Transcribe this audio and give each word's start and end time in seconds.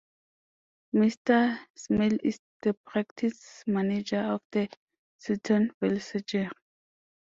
Mister 0.93 1.59
Smail 1.77 2.19
is 2.23 2.39
the 2.63 2.73
Practice 2.87 3.63
Manager 3.67 4.17
of 4.21 4.41
the 4.51 4.67
Sutton 5.19 5.69
Vale 5.79 5.99
surgery. 5.99 6.49